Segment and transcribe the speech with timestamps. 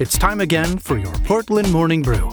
[0.00, 2.30] It's time again for your Portland Morning Brew.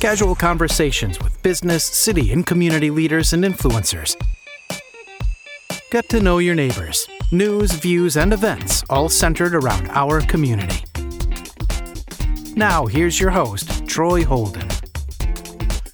[0.00, 4.14] Casual conversations with business, city, and community leaders and influencers.
[5.90, 10.84] Get to know your neighbors, news, views, and events all centered around our community.
[12.54, 14.68] Now, here's your host, Troy Holden.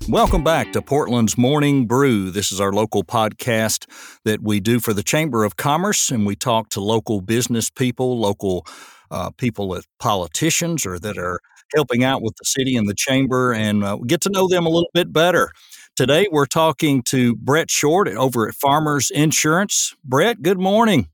[0.08, 2.32] Welcome back to Portland's Morning Brew.
[2.32, 3.88] This is our local podcast
[4.24, 8.18] that we do for the Chamber of Commerce, and we talk to local business people,
[8.18, 8.66] local
[9.10, 11.40] uh, people that politicians or that are
[11.74, 14.70] helping out with the city and the chamber, and uh, get to know them a
[14.70, 15.52] little bit better.
[15.96, 19.94] Today, we're talking to Brett Short over at Farmers Insurance.
[20.04, 21.08] Brett, good morning.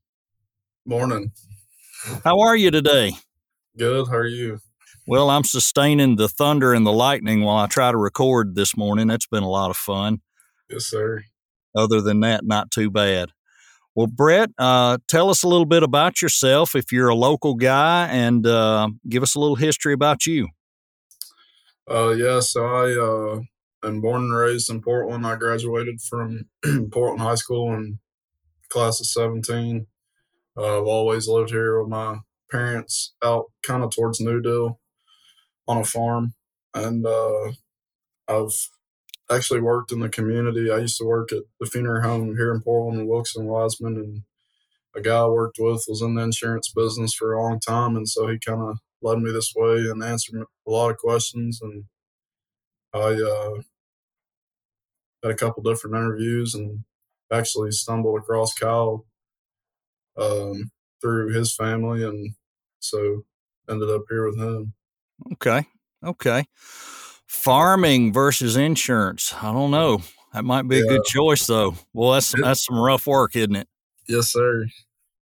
[0.85, 1.31] Morning.
[2.23, 3.13] How are you today?
[3.77, 4.07] Good.
[4.07, 4.59] How are you?
[5.05, 9.07] Well, I'm sustaining the thunder and the lightning while I try to record this morning.
[9.07, 10.21] That's been a lot of fun.
[10.69, 11.23] Yes, sir.
[11.75, 13.31] Other than that, not too bad.
[13.97, 18.07] Well, Brett, uh, tell us a little bit about yourself if you're a local guy
[18.07, 20.49] and uh, give us a little history about you.
[21.89, 23.39] Uh, yeah, I uh,
[23.83, 25.25] am born and raised in Portland.
[25.25, 26.45] I graduated from
[26.91, 27.97] Portland High School in
[28.69, 29.87] class of 17.
[30.55, 32.19] Uh, I've always lived here with my
[32.51, 34.79] parents out kind of towards New Deal
[35.67, 36.35] on a farm,
[36.75, 37.51] and uh,
[38.27, 38.53] I've
[39.29, 40.71] actually worked in the community.
[40.71, 43.95] I used to work at the funeral home here in Portland and Wilkes and Wiseman,
[43.97, 44.21] and
[44.95, 48.07] a guy I worked with was in the insurance business for a long time, and
[48.07, 51.59] so he kind of led me this way and answered a lot of questions.
[51.61, 51.85] And
[52.93, 53.61] I uh,
[55.23, 56.83] had a couple different interviews and
[57.31, 59.05] actually stumbled across Kyle
[60.17, 62.33] um, through his family, and
[62.79, 63.23] so
[63.69, 64.73] ended up here with him.
[65.33, 65.65] Okay.
[66.03, 66.45] Okay.
[67.27, 69.33] Farming versus insurance.
[69.41, 70.01] I don't know.
[70.33, 70.83] That might be yeah.
[70.83, 71.75] a good choice, though.
[71.93, 73.67] Well, that's that's some rough work, isn't it?
[74.07, 74.67] Yes, sir.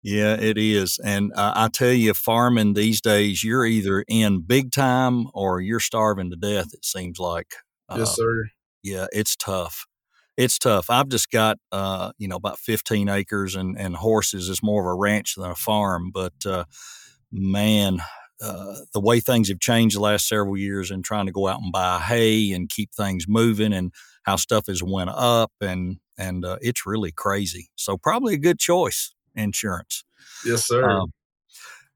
[0.04, 1.00] Yeah, it is.
[1.04, 5.80] And uh, I tell you, farming these days, you're either in big time or you're
[5.80, 6.74] starving to death.
[6.74, 7.56] It seems like.
[7.90, 8.50] Uh, yes, sir.
[8.84, 9.88] Yeah, it's tough.
[10.38, 10.92] It's tough.
[10.92, 14.48] I've just got, uh, you know, about 15 acres and, and horses.
[14.48, 16.12] It's more of a ranch than a farm.
[16.14, 16.66] But uh,
[17.32, 18.00] man,
[18.42, 21.62] uh, the way things have changed the last several years and trying to go out
[21.62, 23.92] and buy hay and keep things moving and
[24.24, 27.70] how stuff has went up and and uh, it's really crazy.
[27.76, 30.04] So probably a good choice, insurance.
[30.46, 30.90] Yes, sir.
[30.90, 31.12] Um,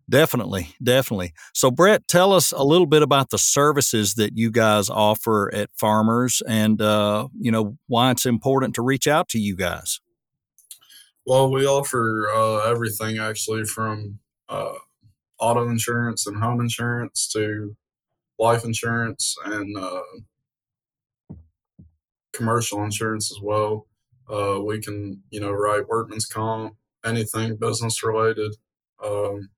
[0.10, 1.34] definitely, definitely.
[1.54, 5.70] So Brett, tell us a little bit about the services that you guys offer at
[5.74, 10.00] Farmers and uh, you know why it's important to reach out to you guys.
[11.26, 14.74] Well, we offer uh, everything actually from uh,
[15.40, 17.76] auto insurance and home insurance to
[18.38, 20.02] life insurance and uh,
[22.34, 23.88] commercial insurance as well.
[24.32, 28.56] Uh, we can, you know, write workman's comp, anything business related.
[29.04, 29.50] Um,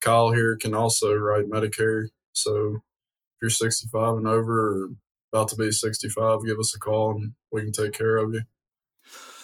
[0.00, 2.08] Kyle here can also write Medicare.
[2.32, 4.88] So if you're 65 and over or
[5.32, 8.42] about to be 65, give us a call and we can take care of you.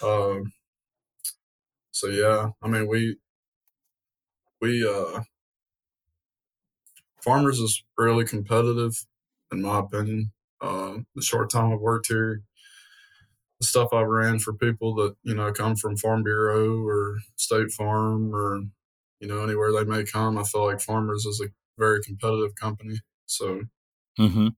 [0.01, 0.53] Um,
[1.91, 3.17] so yeah, I mean, we,
[4.61, 5.21] we, uh,
[7.23, 9.05] Farmers is really competitive,
[9.51, 10.31] in my opinion.
[10.59, 12.41] Uh, the short time I've worked here,
[13.59, 17.71] the stuff I've ran for people that you know come from Farm Bureau or State
[17.71, 18.61] Farm or
[19.19, 22.99] you know anywhere they may come, I feel like Farmers is a very competitive company.
[23.25, 23.63] So.
[24.19, 24.49] Mm-hmm.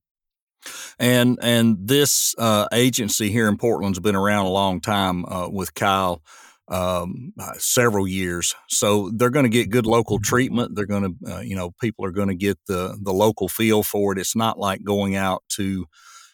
[0.98, 5.74] And and this uh, agency here in Portland's been around a long time uh, with
[5.74, 6.22] Kyle
[6.68, 8.54] um, uh, several years.
[8.68, 10.74] So they're going to get good local treatment.
[10.74, 13.82] They're going to, uh, you know, people are going to get the the local feel
[13.82, 14.18] for it.
[14.18, 15.86] It's not like going out to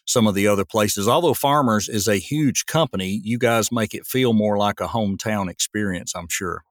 [0.06, 1.08] some of the other places.
[1.08, 5.50] Although Farmers is a huge company, you guys make it feel more like a hometown
[5.50, 6.14] experience.
[6.14, 6.62] I'm sure.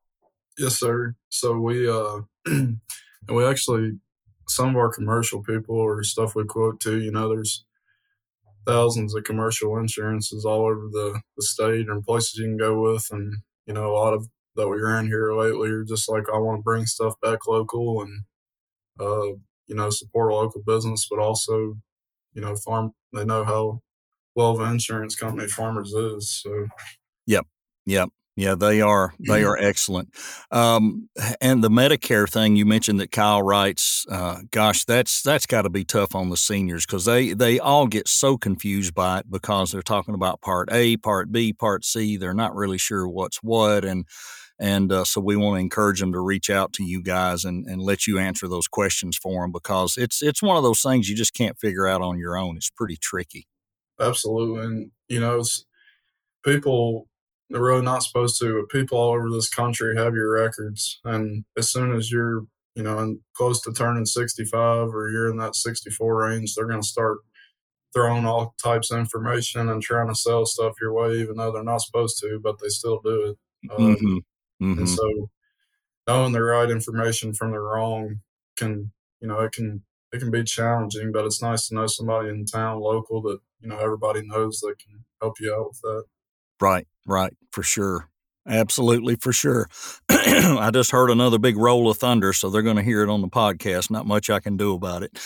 [0.57, 1.15] Yes, sir.
[1.29, 2.79] So we uh, and
[3.27, 3.99] we actually
[4.47, 6.99] some of our commercial people or stuff we quote to.
[6.99, 7.65] You know, there's
[8.65, 13.07] thousands of commercial insurances all over the, the state and places you can go with
[13.11, 13.35] and
[13.69, 16.57] you know, a lot of that we ran here lately are just like I want
[16.57, 18.23] to bring stuff back local and
[18.99, 21.77] uh, you know, support local business, but also,
[22.33, 23.81] you know, farm they know how
[24.35, 26.41] well an insurance company farmers is.
[26.43, 26.67] So
[27.27, 27.45] Yep.
[27.85, 28.09] Yep.
[28.39, 30.15] Yeah, they are they are excellent.
[30.49, 31.09] Um,
[31.41, 35.69] and the Medicare thing you mentioned that Kyle writes, uh, gosh, that's that's got to
[35.69, 39.73] be tough on the seniors because they they all get so confused by it because
[39.73, 42.15] they're talking about Part A, Part B, Part C.
[42.15, 44.05] They're not really sure what's what, and
[44.57, 47.65] and uh, so we want to encourage them to reach out to you guys and,
[47.65, 51.09] and let you answer those questions for them because it's it's one of those things
[51.09, 52.55] you just can't figure out on your own.
[52.55, 53.47] It's pretty tricky.
[53.99, 55.43] Absolutely, and you know,
[56.45, 57.08] people
[57.49, 58.61] they're really not supposed to.
[58.61, 62.43] But people all over this country have your records, and as soon as you're
[62.75, 66.81] you know, and close to turning 65 or you're in that 64 range, they're going
[66.81, 67.19] to start
[67.93, 71.63] throwing all types of information and trying to sell stuff your way, even though they're
[71.63, 73.71] not supposed to, but they still do it.
[73.71, 74.17] Um, Mm-hmm.
[74.61, 74.79] Mm-hmm.
[74.79, 75.29] And so
[76.07, 78.21] knowing the right information from the wrong
[78.57, 78.91] can,
[79.21, 82.45] you know, it can, it can be challenging, but it's nice to know somebody in
[82.45, 86.03] town local that, you know, everybody knows that can help you out with that.
[86.61, 88.09] Right, right, for sure.
[88.47, 89.67] Absolutely, for sure.
[90.09, 93.21] I just heard another big roll of thunder, so they're going to hear it on
[93.21, 93.91] the podcast.
[93.91, 95.19] Not much I can do about it.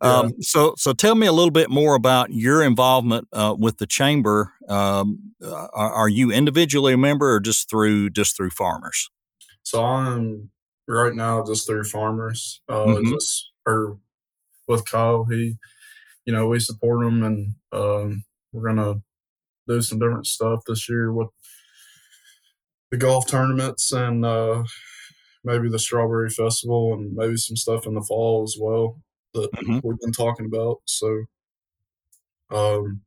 [0.00, 3.86] Um, so, so tell me a little bit more about your involvement uh, with the
[3.86, 4.54] chamber.
[4.66, 9.10] Um, uh, are, are you individually a member, or just through just through farmers?
[9.62, 10.48] So I'm
[10.88, 13.12] right now just through farmers, uh, Mhm.
[13.12, 13.98] just or
[14.66, 15.26] with Kyle.
[15.26, 15.58] He,
[16.24, 19.02] you know, we support him, and um, we're gonna
[19.68, 21.28] do some different stuff this year with
[22.90, 24.64] the golf tournaments and uh,
[25.44, 29.00] maybe the strawberry festival, and maybe some stuff in the fall as well
[29.34, 29.80] that Mhm.
[29.82, 30.78] we've been talking about.
[30.86, 31.24] So,
[32.50, 33.02] um,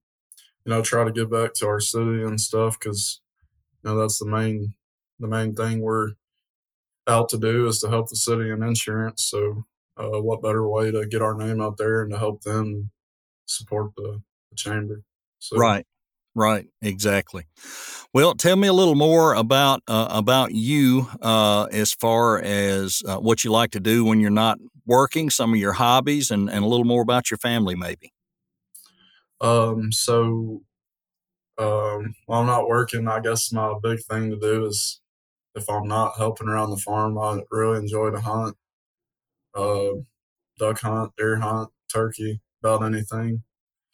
[0.66, 3.22] you know, try to give back to our city and stuff because
[3.84, 4.76] you know that's the main
[5.20, 6.12] the main thing we're
[7.08, 9.26] out to do is to help the city in insurance.
[9.26, 9.66] So,
[9.98, 12.92] uh, what better way to get our name out there and to help them
[13.46, 14.22] support the,
[14.52, 15.04] the chamber?
[15.40, 15.86] So, Right,
[16.36, 17.46] right, exactly.
[18.14, 23.18] Well, tell me a little more about uh, about you uh, as far as uh,
[23.18, 26.64] what you like to do when you're not working, some of your hobbies, and, and
[26.64, 28.14] a little more about your family, maybe.
[29.42, 30.62] Um, so,
[31.58, 35.02] um, while I'm not working, I guess my big thing to do is
[35.56, 38.58] if I'm not helping around the farm, I really enjoy to hunt,
[39.56, 39.90] uh,
[40.58, 43.44] duck hunt, deer hunt, turkey, about anything.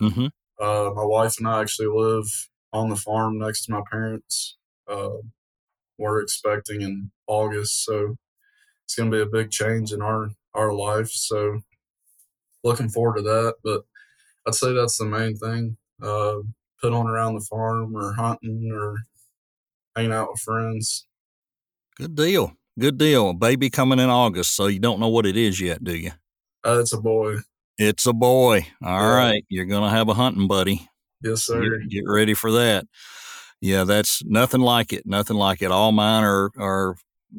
[0.02, 0.28] Mm-hmm.
[0.60, 2.26] Uh, my wife and I actually live
[2.74, 4.58] on the farm next to my parents.
[4.88, 5.18] Uh,
[5.98, 8.16] we're expecting in August, so
[8.86, 11.10] it's going to be a big change in our our life.
[11.10, 11.62] So
[12.64, 13.56] looking forward to that.
[13.64, 13.82] But
[14.48, 15.78] I'd say that's the main thing.
[16.02, 16.38] Uh,
[16.82, 18.96] put on around the farm or hunting or
[19.96, 21.06] hanging out with friends.
[21.98, 22.54] Good deal.
[22.78, 23.32] Good deal.
[23.32, 26.12] A baby coming in August, so you don't know what it is yet, do you?
[26.66, 27.38] Uh, it's a boy.
[27.80, 28.68] It's a boy.
[28.84, 29.16] All Yeah.
[29.16, 30.88] right, You're going to have a hunting buddy.
[31.24, 31.62] Yes, sir.
[31.80, 32.86] Get, get ready for that.
[33.62, 35.04] Yeah, that's nothing like it.
[35.06, 35.72] Nothing like it.
[35.72, 36.96] All mine are are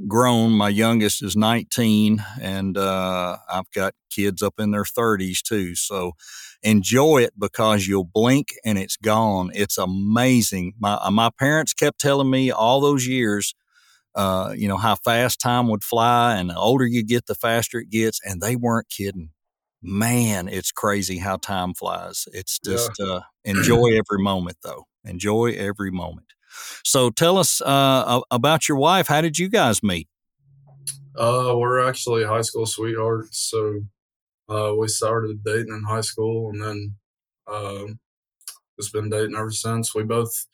[0.08, 0.52] grown.
[0.52, 5.74] My youngest is 19, and uh, I've got kids up in their 30s too.
[5.74, 6.12] So
[6.62, 9.50] enjoy it because you'll blink and it's gone.
[9.54, 10.74] It's amazing.
[10.78, 13.54] My uh, my parents kept telling me all those years.
[14.14, 17.78] Uh, you know how fast time would fly, and the older you get, the faster
[17.80, 19.30] it gets, and they weren't kidding.
[19.82, 22.28] Man, it's crazy how time flies.
[22.32, 22.72] It's Yeah.
[22.74, 24.86] just uh, enjoy every moment, though.
[25.04, 26.26] Enjoy every moment.
[26.84, 29.06] So, tell us uh, about your wife.
[29.06, 30.08] How did you guys meet?
[31.16, 33.38] Uh, we're actually high school sweethearts.
[33.50, 33.82] So
[34.48, 36.96] uh, we started dating in high school and then
[37.46, 37.98] um,
[38.80, 39.94] just been dating ever since.
[39.94, 40.46] We both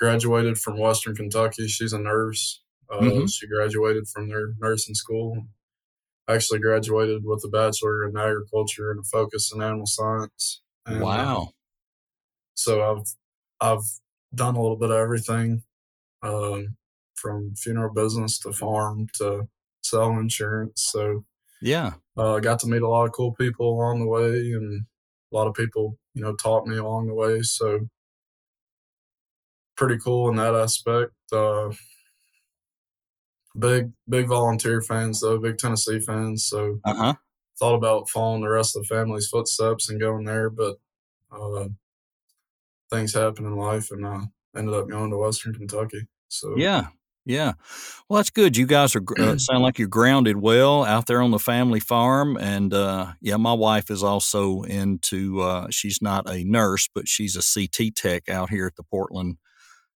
[0.00, 1.68] graduated from Western Kentucky.
[1.68, 2.62] She's a nurse.
[2.90, 3.30] Uh, Mhm.
[3.32, 5.46] She graduated from their nursing school.
[6.28, 10.62] I actually graduated with a bachelor in agriculture and a focus in animal science.
[10.86, 11.52] And, uh, Wow.
[12.54, 13.06] so I've
[13.60, 13.84] I've
[14.34, 15.62] done a little bit of everything,
[16.22, 16.76] um,
[17.16, 19.48] from funeral business to farm to
[19.82, 20.84] sell insurance.
[20.92, 21.24] So
[21.60, 21.94] Yeah.
[22.16, 24.82] uh, got to meet a lot of cool people along the way, and
[25.32, 27.42] a lot of people, you know, taught me along the way.
[27.42, 27.88] So
[29.76, 31.12] pretty cool in that aspect.
[31.32, 31.72] Uh,
[33.58, 36.46] big big volunteer fans though, big Tennessee fans.
[36.46, 37.14] So Uh huh.
[37.58, 40.76] thought about following the rest of the family's footsteps and going there, but
[41.32, 41.68] uh,
[42.90, 44.24] things happen in life, and I
[44.56, 46.08] ended up going to Western Kentucky.
[46.28, 46.88] So Yeah.
[47.26, 47.52] Yeah.
[48.08, 48.56] Well, that's good.
[48.56, 52.38] You guys are uh, sound like you're grounded well out there on the family farm,
[52.38, 55.40] and uh, yeah, my wife is also into.
[55.40, 59.36] Uh, she's not a nurse, but she's a CT tech out here at the Portland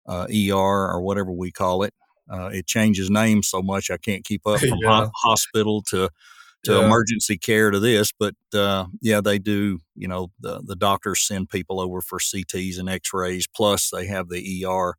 [0.06, 0.56] uh, ER
[0.92, 1.94] or whatever we call it.
[2.30, 5.04] Uh, it changes names so much I can't keep up from Yeah.
[5.04, 6.08] ho- hospital to
[6.64, 6.86] to Yeah.
[6.86, 9.80] emergency care to this, but uh, yeah, they do.
[9.96, 13.46] You know, the the doctors send people over for CTs and X rays.
[13.48, 14.94] Plus, they have the ER.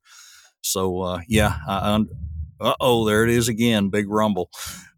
[0.61, 2.09] So uh, yeah, I, un-
[2.59, 4.49] uh oh, there it is again, big rumble.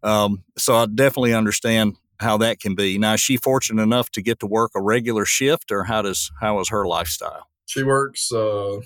[0.02, 2.98] Um, so I definitely understand how that can be.
[2.98, 6.30] Now, is she fortunate enough to get to work a regular shift, or how does
[6.40, 7.46] how is her lifestyle?
[7.66, 8.30] she works.
[8.32, 8.78] Uh,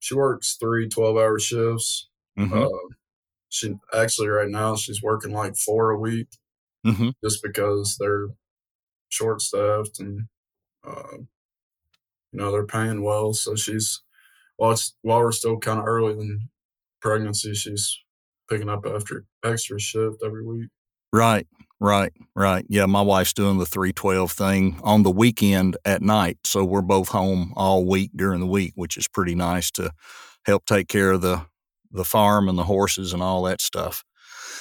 [0.00, 2.07] she works three 12 hour shifts.
[2.38, 2.62] Mm-hmm.
[2.62, 2.94] Uh,
[3.48, 6.28] she actually right now she's working like four a week
[6.86, 7.10] mm-hmm.
[7.24, 8.28] just because they're
[9.08, 10.28] short staffed and
[10.86, 11.16] uh,
[12.32, 13.32] you know they're paying well.
[13.32, 14.02] So she's
[14.56, 16.48] while it's while we're still kind of early in
[17.00, 17.98] pregnancy, she's
[18.50, 20.68] picking up after extra shift every week.
[21.12, 21.46] Right,
[21.80, 22.66] Right, right.
[22.68, 26.38] Yeah, my wife's doing the 312 thing on the weekend at night.
[26.44, 29.92] So we're both home all week during the week, which is pretty nice to
[30.44, 31.46] help take care of the
[31.90, 34.04] the farm and the horses and all that stuff.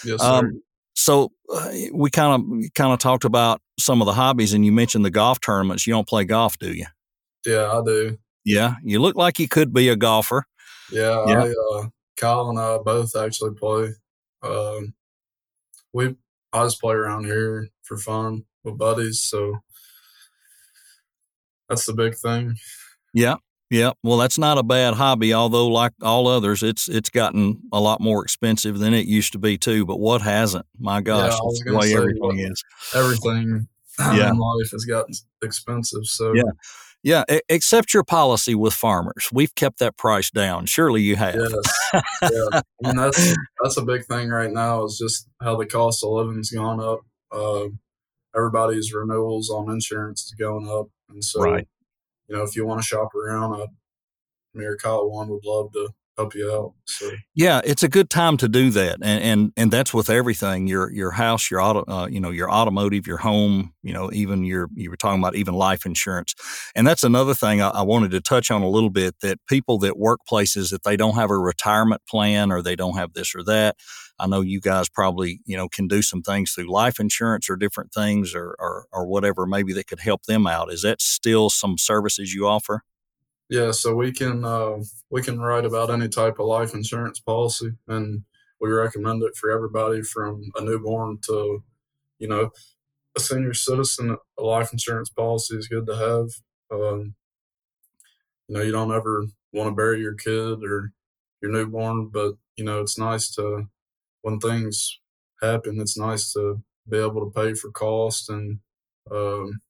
[0.03, 0.27] Yes, sir.
[0.27, 0.61] Um,
[0.95, 4.71] so uh, we kind of kind of talked about some of the hobbies, and you
[4.71, 5.85] mentioned the golf tournaments.
[5.85, 6.85] You don't play golf, do you?
[7.45, 8.17] Yeah, I do.
[8.43, 10.45] Yeah, you look like you could be a golfer.
[10.91, 11.43] Yeah, yeah.
[11.43, 13.89] I, uh, Kyle and I both actually play.
[14.41, 14.93] Um,
[15.93, 16.15] we
[16.53, 19.57] I just play around here for fun with buddies, so
[21.69, 22.55] that's the big thing.
[23.13, 23.35] Yeah,
[23.69, 23.91] yeah.
[24.03, 28.01] Well, that's not a bad hobby, although like all others, it's it's gotten a lot
[28.01, 29.85] more expensive than it used to be too.
[29.85, 30.65] But what hasn't?
[30.79, 32.63] My gosh, yeah, way everything is.
[32.95, 33.67] Everything
[33.99, 34.29] yeah.
[34.29, 36.05] in life has gotten expensive.
[36.05, 36.43] So yeah.
[37.03, 39.29] Yeah, except your policy with farmers.
[39.31, 40.65] We've kept that price down.
[40.65, 41.35] Surely you have.
[41.35, 42.01] Yes.
[42.21, 42.61] yeah.
[42.83, 46.51] And that's that's a big thing right now is just how the cost of living's
[46.51, 47.01] gone up.
[47.31, 47.67] Uh,
[48.35, 50.87] everybody's renewals on insurance is going up.
[51.09, 51.67] And so right.
[52.27, 53.53] You know, if you want to shop around,
[54.55, 56.73] or Kyle one would love to help you out.
[56.85, 60.67] So yeah, it's a good time to do that, and and and that's with everything
[60.67, 64.43] your your house, your auto, uh, you know, your automotive, your home, you know, even
[64.43, 66.33] your you were talking about even life insurance,
[66.75, 69.15] and that's another thing I, I wanted to touch on a little bit.
[69.21, 72.97] That people that work places that they don't have a retirement plan or they don't
[72.97, 73.77] have this or that.
[74.19, 77.55] I know you guys probably you know can do some things through life insurance or
[77.55, 80.71] different things or or, or whatever maybe that could help them out.
[80.71, 82.81] Is that still some services you offer?
[83.49, 84.77] Yeah, so we can uh,
[85.09, 88.23] we can write about any type of life insurance policy, and
[88.59, 91.63] we recommend it for everybody from a newborn to,
[92.19, 92.51] you know,
[93.17, 94.17] a senior citizen.
[94.39, 96.29] A life insurance policy is good to have.
[96.71, 97.15] Um,
[98.47, 100.91] you know, you don't ever want to bury your kid or
[101.41, 103.65] your newborn, but you know, it's nice to
[104.21, 104.99] when things
[105.41, 105.79] happen.
[105.81, 108.59] It's nice to be able to pay for cost and
[109.11, 109.61] um,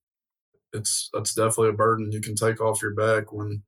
[0.77, 3.63] it's that's definitely a burden you can take off your back when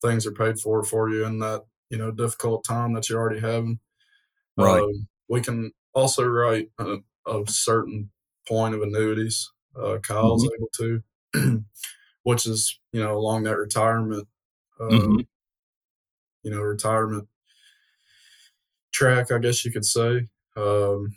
[0.00, 3.40] things are paid for for you in that you know difficult time that you're already
[3.40, 3.78] having.
[4.56, 4.82] Right.
[4.82, 8.10] Um, we can also write a, a, certain
[8.46, 9.50] point of annuities.
[9.76, 10.54] Uh, Kyle's mm-hmm.
[10.58, 11.02] able
[11.32, 11.64] to,
[12.22, 14.26] which is you know along that retirement,
[14.80, 15.20] uh, mm-hmm.
[16.42, 17.28] you know retirement
[18.92, 20.28] track, I guess you could say.
[20.56, 21.14] Um,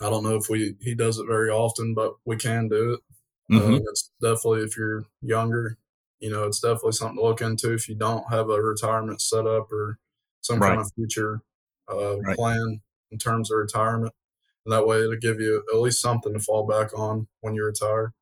[0.00, 3.00] I don't know if we he does it very often, but we can do it.
[3.50, 3.74] Mm-hmm.
[3.74, 5.78] Uh, it's definitely if you're younger,
[6.18, 9.46] you know, it's definitely something to look into if you don't have a retirement set
[9.46, 9.98] up or
[10.40, 10.70] some right.
[10.70, 11.40] kind of future
[11.92, 12.36] uh, right.
[12.36, 14.12] plan in terms of retirement.
[14.64, 17.64] And that way it'll give you at least something to fall back on when you
[17.64, 18.14] retire.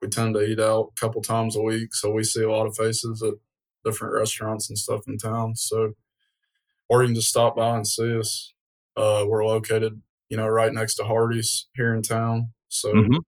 [0.00, 2.66] we tend to eat out a couple times a week, so we see a lot
[2.66, 3.34] of faces at
[3.84, 5.56] different restaurants and stuff in town.
[5.56, 5.92] So,
[6.88, 8.54] or you can just stop by and see us.
[8.96, 13.18] Uh, we're located, you know, right next to Hardee's here in town, so mm-hmm.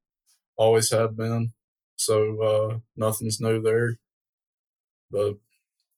[0.56, 1.52] always have been.
[1.96, 3.98] So uh, nothing's new there,
[5.10, 5.34] but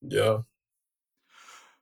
[0.02, 0.38] yeah,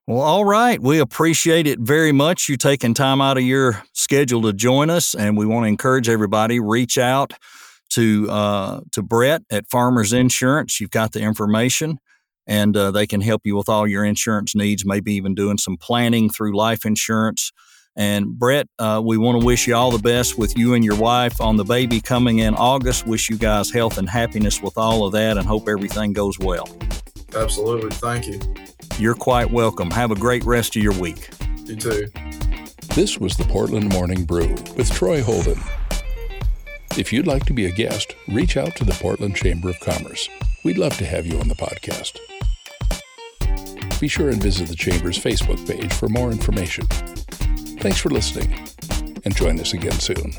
[0.06, 0.80] well, all right.
[0.80, 2.48] We appreciate it very much.
[2.48, 6.08] You taking time out of your schedule to join us, and we want to encourage
[6.08, 7.32] everybody reach out
[7.90, 10.80] to uh, to Brett at Farmers Insurance.
[10.80, 11.98] You've got the information,
[12.48, 14.84] and uh, they can help you with all your insurance needs.
[14.84, 17.52] Maybe even doing some planning through life insurance.
[17.94, 20.96] And Brett, uh, we want to wish you all the best with you and your
[20.96, 23.06] wife on the baby coming in August.
[23.06, 26.68] Wish you guys health and happiness with all of that, and hope everything goes well.
[27.36, 27.90] Absolutely.
[27.90, 28.40] Thank you.
[28.98, 29.90] You're quite welcome.
[29.90, 31.30] Have a great rest of your week.
[31.64, 32.06] You too.
[32.94, 35.58] This was the Portland Morning Brew with Troy Holden.
[36.96, 40.28] If you'd like to be a guest, reach out to the Portland Chamber of Commerce.
[40.62, 42.18] We'd love to have you on the podcast.
[43.98, 46.86] Be sure and visit the Chamber's Facebook page for more information.
[47.80, 48.68] Thanks for listening,
[49.24, 50.32] and join us again soon.